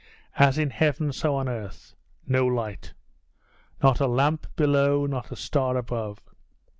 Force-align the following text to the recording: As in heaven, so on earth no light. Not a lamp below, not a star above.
As 0.39 0.57
in 0.57 0.71
heaven, 0.71 1.13
so 1.13 1.35
on 1.35 1.47
earth 1.47 1.93
no 2.25 2.47
light. 2.47 2.95
Not 3.83 3.99
a 3.99 4.07
lamp 4.07 4.47
below, 4.55 5.05
not 5.05 5.31
a 5.31 5.35
star 5.35 5.77
above. 5.77 6.17